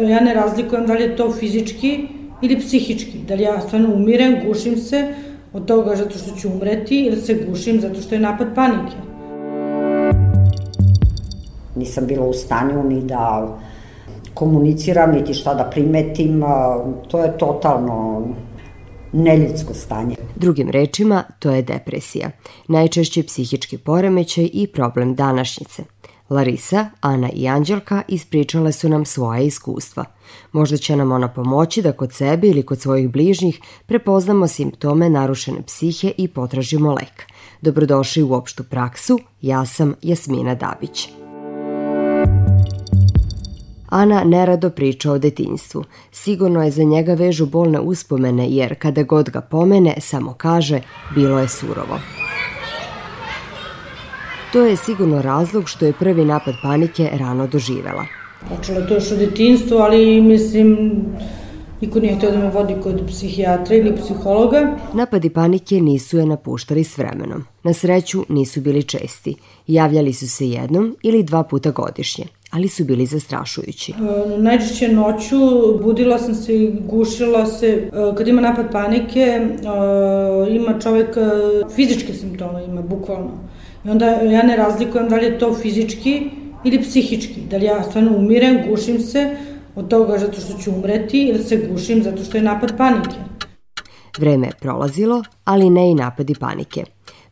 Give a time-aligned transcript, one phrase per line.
[0.00, 2.08] Ja ne razlikujem da li je to fizički
[2.42, 3.18] ili psihički.
[3.28, 5.14] Da li ja stvarno umirem, gušim se
[5.52, 8.96] od toga zato što ću umreti ili se gušim zato što je napad panike.
[11.76, 13.48] Nisam bila u stanju ni da
[14.34, 16.42] komuniciram, niti šta da primetim.
[17.08, 18.22] To je totalno
[19.14, 20.16] neljudsko stanje.
[20.36, 22.30] Drugim rečima, to je depresija.
[22.68, 25.82] Najčešće psihički poremećaj i problem današnjice.
[26.30, 30.04] Larisa, Ana i Anđelka ispričale su nam svoje iskustva.
[30.52, 35.62] Možda će nam ona pomoći da kod sebe ili kod svojih bližnjih prepoznamo simptome narušene
[35.66, 37.22] psihe i potražimo lek.
[37.60, 41.23] Dobrodošli u opštu praksu, ja sam Jasmina Dabić.
[43.94, 45.84] Ana nerado priča o detinjstvu.
[46.12, 50.80] Sigurno je za njega vežu bolne uspomene jer kada god ga pomene samo kaže
[51.14, 51.98] bilo je surovo.
[54.52, 58.04] To je sigurno razlog što je prvi napad panike rano doživela.
[58.48, 60.90] Počelo je to još u detinstvu, ali mislim
[61.80, 64.76] niko nije htio da me vodi kod psihijatra ili psihologa.
[64.94, 67.44] Napadi panike nisu je napuštali s vremenom.
[67.62, 69.34] Na sreću nisu bili česti.
[69.66, 72.24] Javljali su se jednom ili dva puta godišnje
[72.54, 73.92] ali su bili zastrašujući.
[73.92, 75.38] E, najčešće noću
[75.82, 77.66] budila sam se i gušila se.
[77.66, 79.40] E, kad ima napad panike, e,
[80.50, 81.16] ima čovek
[81.74, 83.30] fizičke simptome, ima bukvalno.
[83.84, 86.30] I onda ja ne razlikujem da li je to fizički
[86.64, 87.40] ili psihički.
[87.50, 89.36] Da li ja stvarno umirem, gušim se
[89.74, 93.16] od toga zato što ću umreti ili se gušim zato što je napad panike.
[94.18, 96.84] Vreme je prolazilo, ali ne i napadi panike.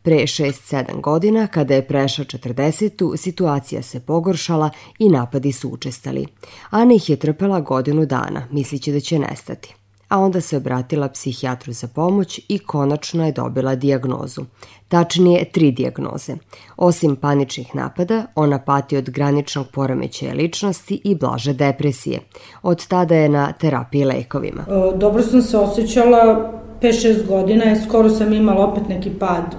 [0.02, 3.16] Pre 6-7 godina, kada je prešao 40.
[3.16, 6.26] situacija se pogoršala i napadi su učestali.
[6.70, 9.74] Ana ih je trpela godinu dana, mislići da će nestati
[10.12, 14.42] a onda se obratila psihijatru za pomoć i konačno je dobila dijagnozu.
[14.88, 16.32] Tačnije tri dijagnoze.
[16.76, 22.20] Osim paničnih napada, ona pati od graničnog poremećaja ličnosti i blaže depresije.
[22.62, 24.64] Od tada je na terapiji lekovima.
[24.96, 29.56] Dobro sam se osjećala 5-6 godina, skoro sam imala opet neki pad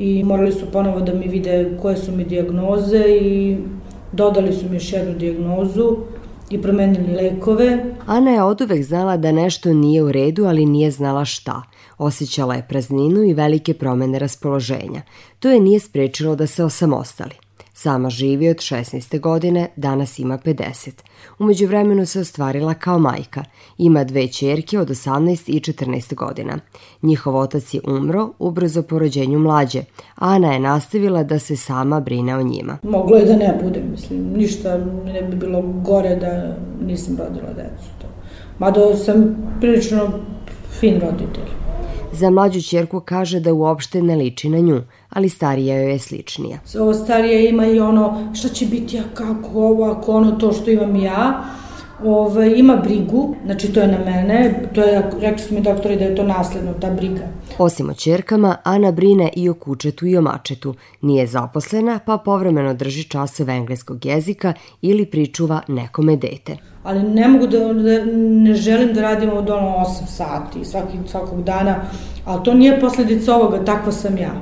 [0.00, 3.56] i morali su ponovo da mi vide koje su mi dijagnoze i
[4.12, 5.96] dodali su mi još jednu dijagnozu
[6.50, 7.94] i promenili lekove.
[8.06, 11.62] Ana je od uvek znala da nešto nije u redu, ali nije znala šta.
[11.98, 15.02] Osjećala je prazninu i velike promene raspoloženja.
[15.38, 17.49] To je nije sprečilo da se osamostali.
[17.82, 19.20] Sama živi od 16.
[19.20, 20.90] godine, danas ima 50.
[21.38, 23.44] Umeđu vremenu se ostvarila kao majka.
[23.78, 26.58] Ima dve čerke od 18 i 14 godina.
[27.02, 29.82] Njihov otac je umro ubrzo po rođenju mlađe.
[30.14, 32.78] Ana je nastavila da se sama brine o njima.
[32.82, 34.32] Moglo je da ne bude, mislim.
[34.36, 37.88] Ništa ne bi bilo gore da nisam rodila decu.
[38.00, 38.06] To.
[38.58, 40.10] Mada sam prilično
[40.80, 41.59] fin roditelj.
[42.12, 46.58] Za mlađu čerku kaže da uopšte ne liči na nju, ali starija joj je sličnija.
[46.78, 50.70] Ovo starija ima i ono šta će biti, a kako ovo, ako ono to što
[50.70, 51.44] imam ja.
[52.04, 56.04] Ove, ima brigu, znači to je na mene, to je, rekli su mi doktori da
[56.04, 57.22] je to nasledno, ta briga.
[57.58, 60.74] Osim o čerkama, Ana brine i o kučetu i o mačetu.
[61.00, 64.52] Nije zaposlena, pa povremeno drži časove engleskog jezika
[64.82, 66.56] ili pričuva nekome dete.
[66.82, 71.42] Ali ne mogu da, da ne želim da radim od ono 8 sati svaki, svakog
[71.42, 71.82] dana,
[72.24, 74.32] ali to nije posledica ovoga, takva sam ja.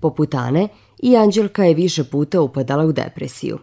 [0.00, 0.68] Poput Ane,
[1.02, 3.58] i Anđelka je više puta upadala u depresiju.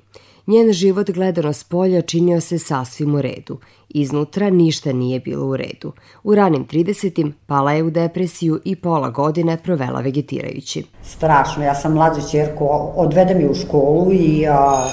[0.52, 3.58] Njen život gledano s polja činio se sasvim u redu.
[3.90, 5.92] Iznutra ništa nije bilo u redu.
[6.24, 7.32] U ranim 30.
[7.46, 10.84] pala je u depresiju i pola godine provela vegetirajući.
[11.04, 14.88] Strašno, ja sam mlađa čerku, odvedem je u školu i a,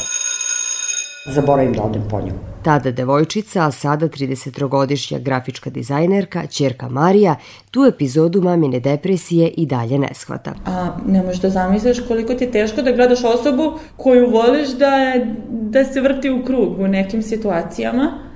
[1.35, 2.33] zaboravim da odem po nju.
[2.63, 7.37] Tada devojčica, a sada 30-godišnja grafička dizajnerka, čerka Marija,
[7.71, 10.55] tu epizodu mamine depresije i dalje ne shvata.
[10.67, 15.15] A ne možeš da zamisliš koliko ti je teško da gledaš osobu koju voliš da,
[15.49, 18.29] da se vrti u krug u nekim situacijama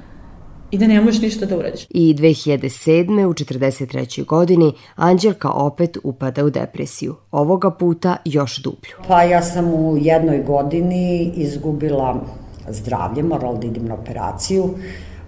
[0.71, 1.87] i da ne možeš ništa da uradiš.
[1.91, 3.25] I 2007.
[3.25, 4.25] u 43.
[4.25, 7.15] godini Anđelka opet upada u depresiju.
[7.31, 8.93] Ovoga puta još dublju.
[9.09, 12.21] Pa ja sam u jednoj godini izgubila
[12.69, 14.71] zdravlje, morala da idem na operaciju,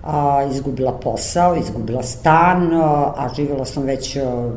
[0.03, 4.50] a, izgubila posao, izgubila stan, a, živjela sam već a,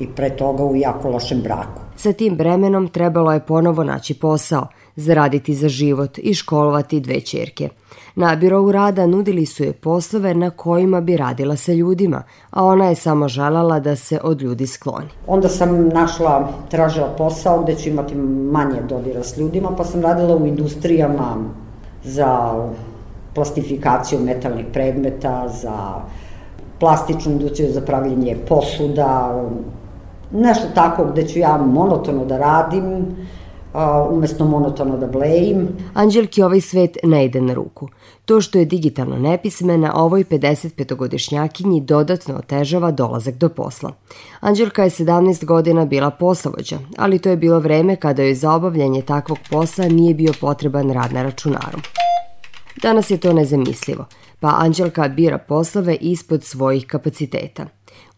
[0.00, 1.80] i pre toga u jako lošem braku.
[1.96, 7.68] Sa tim bremenom trebalo je ponovo naći posao, zaraditi za život i školovati dve čerke.
[8.14, 12.88] Na birovu rada nudili su je poslove na kojima bi radila sa ljudima, a ona
[12.88, 15.08] je samo želala da se od ljudi skloni.
[15.26, 20.36] Onda sam našla, tražila posao gde ću imati manje dodira s ljudima, pa sam radila
[20.36, 21.36] u industrijama
[22.04, 22.54] za
[23.34, 25.94] plastifikaciju metalnih predmeta, za
[26.80, 29.42] plastičnu industriju, za pravljenje posuda,
[30.32, 33.06] nešto tako gde ću ja monotono da radim,
[33.72, 35.68] a, umesto monotono da blejim.
[35.94, 37.88] Anđelki ovaj svet ne ide na ruku.
[38.24, 43.92] To što je digitalno nepismena, ovoj 55-godišnjakinji dodatno otežava dolazak do posla.
[44.40, 49.02] Anđelka je 17 godina bila poslovođa, ali to je bilo vreme kada joj za obavljanje
[49.02, 51.78] takvog posla nije bio potreban rad na računaru.
[52.82, 54.04] Danas je to nezamislivo,
[54.40, 57.66] pa Anđelka bira poslove ispod svojih kapaciteta.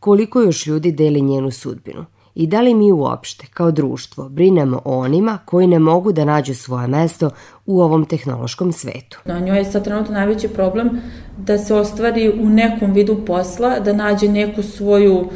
[0.01, 2.05] Koliko još ljudi deli njenu sudbinu?
[2.35, 6.55] I da li mi uopšte, kao društvo, brinemo o onima koji ne mogu da nađu
[6.55, 7.31] svoje mesto
[7.67, 9.21] u ovom tehnološkom svetu?
[9.25, 10.91] Na njoj je sad trenutno najveći problem
[11.39, 15.29] da se ostvari u nekom vidu posla, da nađe neku svoju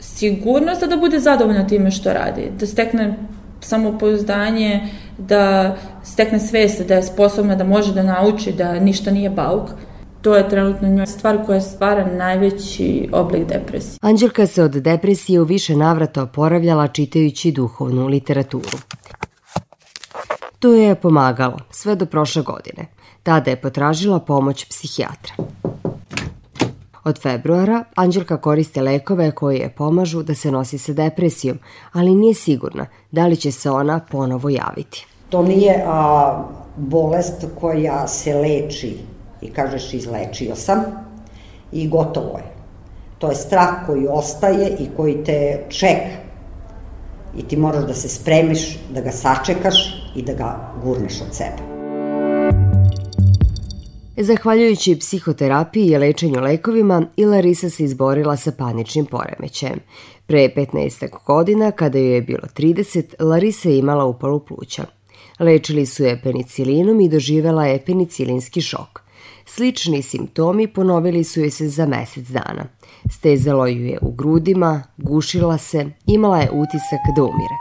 [0.00, 3.18] sigurnost, da bude zadovoljna time što radi, da stekne
[3.60, 4.88] samopouzdanje,
[5.18, 9.70] da stekne svest da je sposobna, da može da nauči, da ništa nije bauk.
[10.22, 13.98] To je trenutno njoj stvar koja stvara najveći oblik depresije.
[14.02, 18.78] Anđelka se od depresije u više navrata oporavljala čitajući duhovnu literaturu.
[20.58, 22.86] To je pomagalo, sve do prošle godine.
[23.22, 25.34] Tada je potražila pomoć psihijatra.
[27.04, 31.58] Od februara Anđelka koriste lekove koji je pomažu da se nosi sa depresijom,
[31.92, 35.06] ali nije sigurna da li će se ona ponovo javiti.
[35.28, 36.44] To nije a,
[36.76, 39.09] bolest koja se leči
[39.42, 40.80] i kažeš izlečio sam
[41.72, 42.44] i gotovo je.
[43.18, 46.30] To je strah koji ostaje i koji te čeka.
[47.36, 51.70] I ti moraš da se spremiš, da ga sačekaš i da ga gurneš od sebe.
[54.16, 59.78] Zahvaljujući psihoterapiji i lečenju lekovima, i Larisa se izborila sa paničnim poremećajem.
[60.26, 64.84] Pre 15 godina, kada joj je bilo 30, Larisa je imala upalu pluća.
[65.38, 68.99] Lečili su je penicilinom i doživela je penicilinski šok.
[69.54, 72.64] Slični simptomi ponovili su joj se za mesec dana.
[73.10, 77.56] Stezalo ju je u grudima, gušila se, imala je utisak da umire.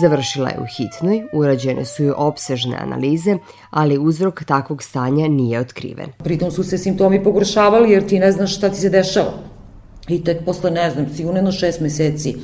[0.00, 3.38] Završila je u hitnoj, urađene su joj opsežne analize,
[3.70, 6.12] ali uzrok takvog stanja nije otkriven.
[6.24, 9.32] Pritom su se simptomi pogoršavali jer ti ne znaš šta ti se dešava.
[10.08, 12.36] I tek posle, ne znam, sigurno jedno šest meseci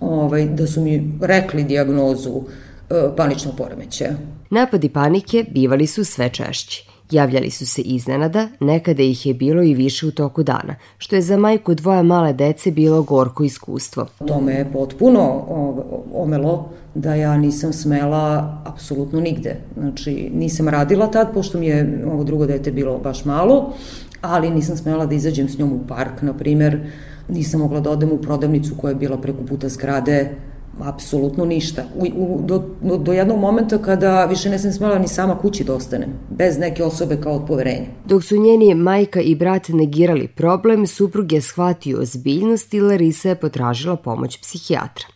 [0.00, 2.42] ovaj, da su mi rekli diagnozu
[2.90, 4.12] e, paničnog poremećaja.
[4.50, 6.95] Napadi panike bivali su sve češći.
[7.10, 11.22] Javljali su se iznenada, nekada ih je bilo i više u toku dana, što je
[11.22, 14.06] za majku dvoje male dece bilo gorko iskustvo.
[14.26, 15.44] To me je potpuno
[16.14, 19.56] omelo da ja nisam smela apsolutno nigde.
[19.78, 23.72] Znači, nisam radila tad, pošto mi je ovo drugo dete bilo baš malo,
[24.20, 26.90] ali nisam smela da izađem s njom u park, na primer,
[27.28, 30.30] nisam mogla da odem u prodavnicu koja je bila preko puta zgrade,
[30.80, 31.84] apsolutno ništa.
[31.94, 35.64] U, u, do, do, do jednog momenta kada više ne sam smela ni sama kući
[35.64, 37.86] da ostanem, bez neke osobe kao od poverenja.
[38.04, 43.34] Dok su njeni majka i brat negirali problem, suprug je shvatio ozbiljnost i Larisa je
[43.34, 45.06] potražila pomoć psihijatra.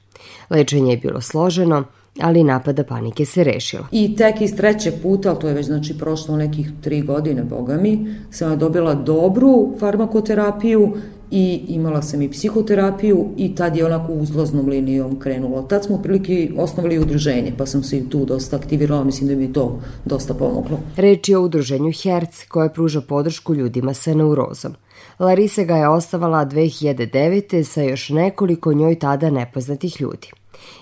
[0.51, 1.85] Lečenje je bilo složeno,
[2.21, 3.87] ali napada panike se rešila.
[3.93, 7.77] I tek iz trećeg puta, ali to je već znači prošlo nekih tri godine, boga
[7.77, 10.93] mi, sam dobila dobru farmakoterapiju
[11.31, 15.63] i imala sam i psihoterapiju i tad je onako uzlaznom linijom krenulo.
[15.63, 19.53] Tad smo prilike osnovali udruženje, pa sam se i tu dosta aktivirala, mislim da mi
[19.53, 20.79] to dosta pomoglo.
[20.97, 24.75] Reč je o udruženju Herc, koje pruža podršku ljudima sa neurozom.
[25.19, 27.63] Larisa ga je ostavala 2009.
[27.63, 30.31] sa još nekoliko njoj tada nepoznatih ljudi.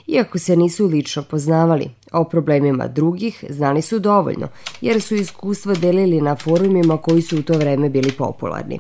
[0.06, 4.48] Iako se nisu lično poznavali, o problemima drugih znali su dovoljno,
[4.80, 8.78] jer su iskustva delili na forumima koji su u to vreme bili popularni.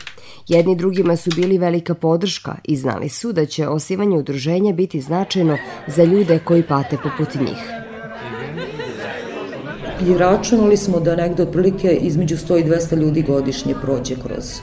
[0.48, 5.58] Jedni drugima su bili velika podrška i znali su da će osivanje udruženja biti značajno
[5.86, 7.58] za ljude koji pate poput njih.
[10.06, 14.60] I računali smo da negde otprilike između 100 i 200 ljudi godišnje prođe kroz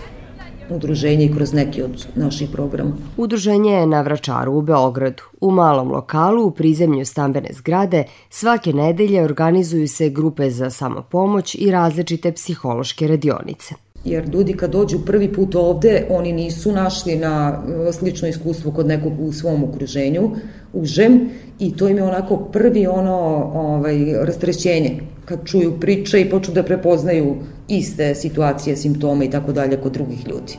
[0.69, 2.91] udruženje i kroz neki od naših programa.
[3.17, 5.23] Udruženje je na Vračaru u Beogradu.
[5.41, 11.71] U malom lokalu u prizemlju stambene zgrade svake nedelje organizuju se grupe za samopomoć i
[11.71, 17.93] različite psihološke radionice jer ljudi kad dođu prvi put ovde, oni nisu našli na e,
[17.93, 20.31] slično iskustvo kod nekog u svom okruženju,
[20.73, 21.29] užem,
[21.59, 23.15] i to im je onako prvi ono
[23.53, 27.35] ovaj, rastrećenje, kad čuju priče i počnu da prepoznaju
[27.67, 30.57] iste situacije, simptome i tako dalje kod drugih ljudi.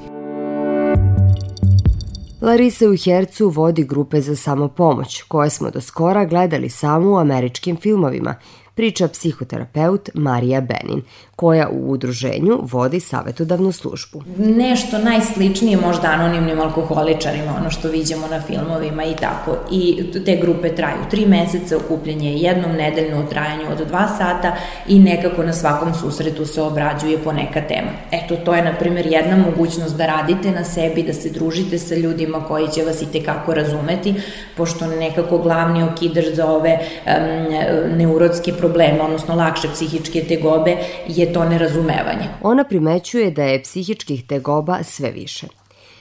[2.40, 7.76] Larisa u Hercu vodi grupe za samopomoć, koje smo do skora gledali samo u američkim
[7.76, 8.35] filmovima,
[8.76, 11.02] priča psihoterapeut Marija Benin,
[11.37, 14.23] koja u udruženju vodi savetodavnu službu.
[14.38, 19.56] Nešto najsličnije možda anonimnim alkoholičarima, ono što vidimo na filmovima i tako.
[19.71, 24.56] I te grupe traju tri meseca, okupljenje jednom nedeljno u trajanju od dva sata
[24.88, 27.90] i nekako na svakom susretu se obrađuje po neka tema.
[28.11, 31.95] Eto, to je, na primjer, jedna mogućnost da radite na sebi, da se družite sa
[31.95, 34.14] ljudima koji će vas i tekako razumeti,
[34.56, 38.65] pošto nekako glavni okidaš za ove um, neurotske probleme,
[39.00, 40.76] odnosno lakše psihičke tegobe,
[41.08, 42.28] je to nerazumevanje.
[42.42, 45.46] Ona primećuje da je psihičkih tegoba sve više.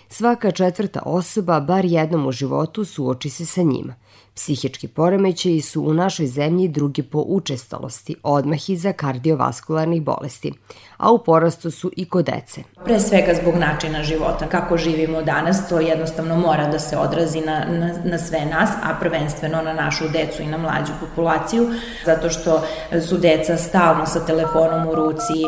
[0.09, 3.93] Svaka četvrta osoba bar jednom u životu suoči se sa njima.
[4.35, 10.53] Psihički poremećaji su u našoj zemlji drugi po učestalosti, odmah iza kardiovaskularnih bolesti,
[10.97, 12.61] a u porastu su i kod dece.
[12.85, 17.65] Pre svega zbog načina života, kako živimo danas, to jednostavno mora da se odrazi na,
[17.69, 21.69] na, na sve nas, a prvenstveno na našu decu i na mlađu populaciju,
[22.05, 22.63] zato što
[23.09, 25.43] su deca stalno sa telefonom u ruci,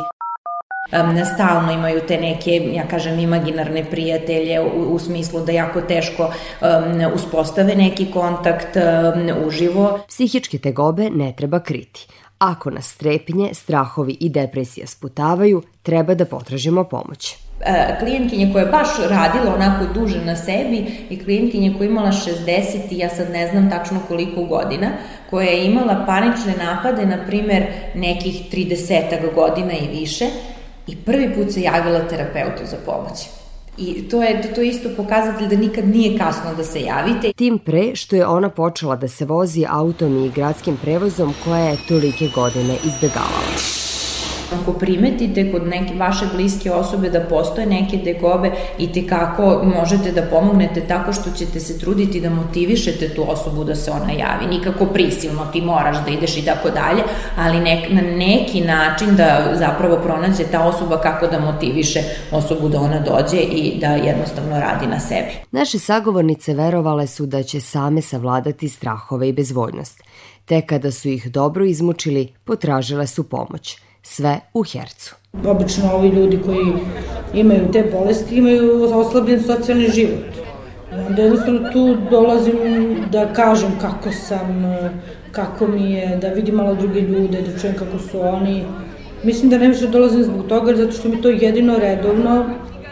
[0.91, 6.23] um, stalno imaju te neke, ja kažem, imaginarne prijatelje u, u smislu da jako teško
[6.23, 9.99] um, uspostave neki kontakt um, uživo.
[10.07, 12.07] Psihičke tegobe ne treba kriti.
[12.37, 17.47] Ako nas strepnje, strahovi i depresija sputavaju, treba da potražimo pomoć
[17.99, 22.77] klijentkinje koja je baš radila onako duže na sebi i klijentkinje koja je imala 60
[22.91, 24.91] i ja sad ne znam tačno koliko godina,
[25.29, 27.65] koja je imala panične napade, na primer
[27.95, 30.25] nekih 30 godina i više
[30.87, 33.27] i prvi put se javila terapeutu za pomoć.
[33.77, 37.33] I to je, to je isto pokazatelj da nikad nije kasno da se javite.
[37.35, 41.77] Tim pre što je ona počela da se vozi autom i gradskim prevozom koja je
[41.87, 43.76] tolike godine izbegavala.
[44.53, 50.11] Ako primetite kod neke vaše bliske osobe da postoje neke degobe i te kako možete
[50.11, 54.47] da pomognete tako što ćete se truditi da motivišete tu osobu da se ona javi.
[54.49, 57.03] Nikako prisilno ti moraš da ideš i tako dalje,
[57.37, 61.99] ali nek, na neki način da zapravo pronađe ta osoba kako da motiviše
[62.31, 65.31] osobu da ona dođe i da jednostavno radi na sebi.
[65.51, 70.03] Naše sagovornice verovale su da će same savladati strahove i bezvoljnost.
[70.45, 73.77] Te kada su ih dobro izmučili, potražile su pomoć–
[74.07, 75.15] sve u hercu.
[75.45, 76.73] Obično ovi ljudi koji
[77.33, 80.25] imaju te bolesti imaju oslabljen socijalni život.
[81.07, 82.55] Onda jednostavno tu dolazim
[83.11, 84.63] da kažem kako sam,
[85.31, 88.63] kako mi je, da vidim malo druge ljude, da čujem kako su oni.
[89.23, 92.45] Mislim da ne više dolazim zbog toga, zato što mi to jedino redovno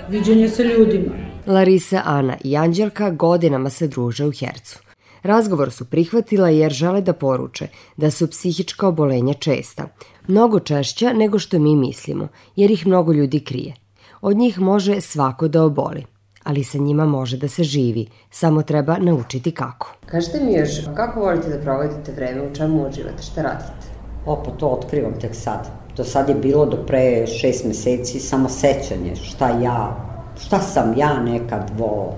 [0.10, 1.12] viđenje sa ljudima.
[1.48, 4.85] Larisa, Ana i Anđelka godinama se druže u Hercu.
[5.26, 7.68] Razgovor su prihvatila jer žele da poruče
[7.98, 9.88] da su psihička obolenja česta,
[10.28, 13.74] mnogo češća nego što mi mislimo, jer ih mnogo ljudi krije.
[14.22, 16.06] Od njih može svako da oboli,
[16.44, 19.96] ali sa njima može da se živi, samo treba naučiti kako.
[20.06, 23.88] Kažite mi još, kako volite da provodite vreme, u čemu uživate, šta radite?
[24.26, 25.68] O, pa to otkrivam tek sad.
[25.98, 30.06] Do sad je bilo do pre šest meseci samo sećanje šta ja,
[30.46, 32.14] šta sam ja nekad volao.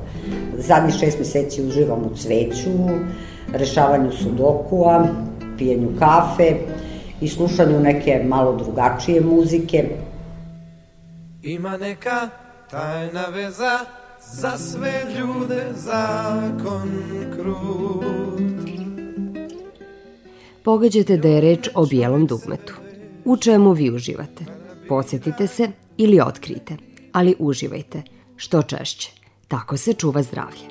[0.57, 2.69] Zadnjih šest meseci uživam u cveću,
[3.53, 5.07] rešavanju sudokua,
[5.57, 6.55] pijenju kafe,
[7.21, 9.89] i slušanju neke malo drugačije muzike.
[11.43, 12.29] Ima neka
[12.71, 13.79] tajna veza
[14.21, 16.89] za sve ljude zakon
[17.35, 18.67] krut.
[20.63, 22.73] Pogađate da je reč o bijelom dugmetu.
[23.25, 24.45] U čemu vi uživate?
[24.89, 25.67] Podsjetite se
[25.97, 26.77] ili otkrite,
[27.11, 28.01] ali uživajte,
[28.35, 29.16] što češće.
[29.47, 30.67] Tako se čuva zdravlje.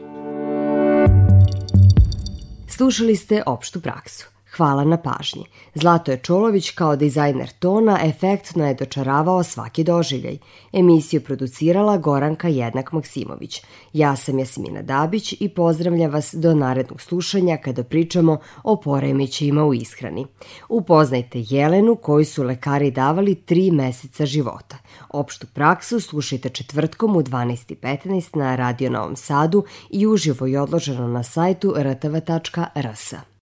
[2.68, 4.35] Slušali ste opštu praksu.
[4.56, 5.44] Hvala na pažnji.
[5.74, 10.38] Zlatoje Čolović kao dizajner tona efektno je dočaravao svaki doživljaj.
[10.72, 13.62] Emisiju producirala Goranka Jednak Maksimović.
[13.92, 19.74] Ja sam Jasmina Dabić i pozdravljam vas do narednog slušanja kada pričamo o poremećajima u
[19.74, 20.26] ishrani.
[20.68, 24.76] Upoznajte Jelenu koju su lekari davali tri meseca života.
[25.08, 31.22] Opštu praksu slušajte četvrtkom u 12.15 na Radio Novom Sadu i uživo i odloženo na
[31.22, 33.35] sajtu rtv.rs.